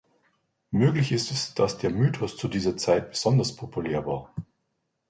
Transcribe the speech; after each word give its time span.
Möglich 0.71 1.11
ist 1.11 1.29
es, 1.29 1.53
dass 1.53 1.77
der 1.77 1.91
Mythos 1.91 2.35
zu 2.35 2.47
dieser 2.47 2.75
Zeit 2.75 3.11
besonders 3.11 3.55
populär 3.55 4.03
war. 4.03 4.33